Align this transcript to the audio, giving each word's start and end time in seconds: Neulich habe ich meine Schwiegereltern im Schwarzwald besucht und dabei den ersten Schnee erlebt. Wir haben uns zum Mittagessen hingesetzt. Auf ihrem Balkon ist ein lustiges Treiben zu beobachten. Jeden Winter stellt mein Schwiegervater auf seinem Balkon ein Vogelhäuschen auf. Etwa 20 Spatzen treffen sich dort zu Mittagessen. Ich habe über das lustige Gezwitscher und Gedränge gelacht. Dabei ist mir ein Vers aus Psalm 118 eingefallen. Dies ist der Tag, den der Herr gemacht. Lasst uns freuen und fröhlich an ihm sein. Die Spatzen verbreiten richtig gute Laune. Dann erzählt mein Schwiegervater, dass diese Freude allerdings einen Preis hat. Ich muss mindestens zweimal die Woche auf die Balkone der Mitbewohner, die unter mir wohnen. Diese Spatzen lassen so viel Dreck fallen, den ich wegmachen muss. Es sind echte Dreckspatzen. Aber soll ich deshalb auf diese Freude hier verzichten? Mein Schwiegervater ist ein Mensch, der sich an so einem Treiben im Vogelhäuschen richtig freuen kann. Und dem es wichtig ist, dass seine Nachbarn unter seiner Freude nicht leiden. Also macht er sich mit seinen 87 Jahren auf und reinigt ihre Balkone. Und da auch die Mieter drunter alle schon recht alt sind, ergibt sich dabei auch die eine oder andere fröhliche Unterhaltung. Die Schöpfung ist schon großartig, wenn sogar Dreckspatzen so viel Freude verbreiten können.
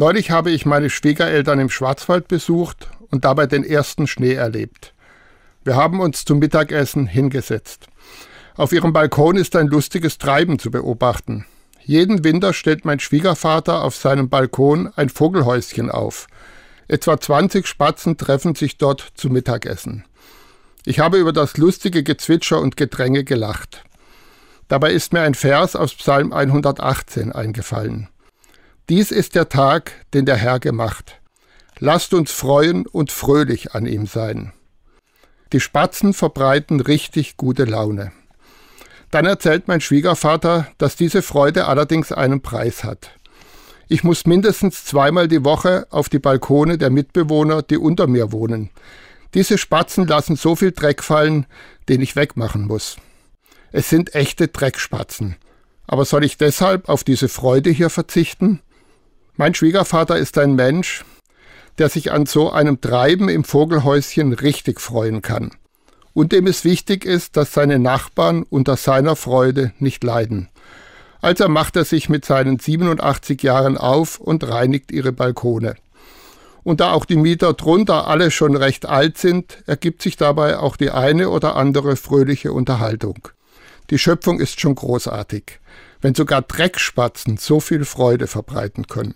Neulich 0.00 0.30
habe 0.30 0.52
ich 0.52 0.64
meine 0.64 0.90
Schwiegereltern 0.90 1.58
im 1.58 1.70
Schwarzwald 1.70 2.28
besucht 2.28 2.88
und 3.10 3.24
dabei 3.24 3.46
den 3.46 3.64
ersten 3.64 4.06
Schnee 4.06 4.34
erlebt. 4.34 4.94
Wir 5.64 5.74
haben 5.74 5.98
uns 5.98 6.24
zum 6.24 6.38
Mittagessen 6.38 7.08
hingesetzt. 7.08 7.88
Auf 8.54 8.70
ihrem 8.70 8.92
Balkon 8.92 9.36
ist 9.36 9.56
ein 9.56 9.66
lustiges 9.66 10.16
Treiben 10.16 10.60
zu 10.60 10.70
beobachten. 10.70 11.46
Jeden 11.82 12.22
Winter 12.22 12.52
stellt 12.52 12.84
mein 12.84 13.00
Schwiegervater 13.00 13.82
auf 13.82 13.96
seinem 13.96 14.28
Balkon 14.28 14.88
ein 14.94 15.08
Vogelhäuschen 15.08 15.90
auf. 15.90 16.28
Etwa 16.86 17.20
20 17.20 17.66
Spatzen 17.66 18.16
treffen 18.16 18.54
sich 18.54 18.78
dort 18.78 19.04
zu 19.16 19.30
Mittagessen. 19.30 20.04
Ich 20.84 21.00
habe 21.00 21.18
über 21.18 21.32
das 21.32 21.56
lustige 21.56 22.04
Gezwitscher 22.04 22.60
und 22.60 22.76
Gedränge 22.76 23.24
gelacht. 23.24 23.82
Dabei 24.68 24.92
ist 24.92 25.12
mir 25.12 25.22
ein 25.22 25.34
Vers 25.34 25.74
aus 25.74 25.92
Psalm 25.94 26.32
118 26.32 27.32
eingefallen. 27.32 28.08
Dies 28.88 29.10
ist 29.10 29.34
der 29.34 29.50
Tag, 29.50 29.92
den 30.14 30.24
der 30.24 30.36
Herr 30.36 30.60
gemacht. 30.60 31.20
Lasst 31.78 32.14
uns 32.14 32.32
freuen 32.32 32.86
und 32.86 33.12
fröhlich 33.12 33.74
an 33.74 33.84
ihm 33.84 34.06
sein. 34.06 34.54
Die 35.52 35.60
Spatzen 35.60 36.14
verbreiten 36.14 36.80
richtig 36.80 37.36
gute 37.36 37.64
Laune. 37.64 38.12
Dann 39.10 39.26
erzählt 39.26 39.68
mein 39.68 39.82
Schwiegervater, 39.82 40.68
dass 40.78 40.96
diese 40.96 41.20
Freude 41.20 41.66
allerdings 41.66 42.12
einen 42.12 42.40
Preis 42.40 42.82
hat. 42.82 43.10
Ich 43.88 44.04
muss 44.04 44.24
mindestens 44.24 44.86
zweimal 44.86 45.28
die 45.28 45.44
Woche 45.44 45.86
auf 45.90 46.08
die 46.08 46.18
Balkone 46.18 46.78
der 46.78 46.88
Mitbewohner, 46.88 47.60
die 47.60 47.76
unter 47.76 48.06
mir 48.06 48.32
wohnen. 48.32 48.70
Diese 49.34 49.58
Spatzen 49.58 50.06
lassen 50.06 50.36
so 50.36 50.56
viel 50.56 50.72
Dreck 50.72 51.02
fallen, 51.02 51.44
den 51.90 52.00
ich 52.00 52.16
wegmachen 52.16 52.66
muss. 52.66 52.96
Es 53.70 53.90
sind 53.90 54.14
echte 54.14 54.48
Dreckspatzen. 54.48 55.36
Aber 55.86 56.06
soll 56.06 56.24
ich 56.24 56.38
deshalb 56.38 56.88
auf 56.88 57.04
diese 57.04 57.28
Freude 57.28 57.68
hier 57.68 57.90
verzichten? 57.90 58.60
Mein 59.40 59.54
Schwiegervater 59.54 60.18
ist 60.18 60.36
ein 60.36 60.56
Mensch, 60.56 61.04
der 61.78 61.88
sich 61.88 62.10
an 62.10 62.26
so 62.26 62.50
einem 62.50 62.80
Treiben 62.80 63.28
im 63.28 63.44
Vogelhäuschen 63.44 64.32
richtig 64.32 64.80
freuen 64.80 65.22
kann. 65.22 65.52
Und 66.12 66.32
dem 66.32 66.48
es 66.48 66.64
wichtig 66.64 67.04
ist, 67.04 67.36
dass 67.36 67.52
seine 67.52 67.78
Nachbarn 67.78 68.42
unter 68.42 68.76
seiner 68.76 69.14
Freude 69.14 69.72
nicht 69.78 70.02
leiden. 70.02 70.48
Also 71.20 71.48
macht 71.48 71.76
er 71.76 71.84
sich 71.84 72.08
mit 72.08 72.24
seinen 72.24 72.58
87 72.58 73.40
Jahren 73.44 73.78
auf 73.78 74.18
und 74.18 74.42
reinigt 74.42 74.90
ihre 74.90 75.12
Balkone. 75.12 75.76
Und 76.64 76.80
da 76.80 76.90
auch 76.90 77.04
die 77.04 77.14
Mieter 77.14 77.52
drunter 77.52 78.08
alle 78.08 78.32
schon 78.32 78.56
recht 78.56 78.86
alt 78.86 79.18
sind, 79.18 79.62
ergibt 79.66 80.02
sich 80.02 80.16
dabei 80.16 80.58
auch 80.58 80.76
die 80.76 80.90
eine 80.90 81.30
oder 81.30 81.54
andere 81.54 81.94
fröhliche 81.94 82.52
Unterhaltung. 82.52 83.28
Die 83.90 83.98
Schöpfung 83.98 84.40
ist 84.40 84.60
schon 84.60 84.74
großartig, 84.74 85.60
wenn 86.00 86.16
sogar 86.16 86.42
Dreckspatzen 86.42 87.36
so 87.36 87.60
viel 87.60 87.84
Freude 87.84 88.26
verbreiten 88.26 88.88
können. 88.88 89.14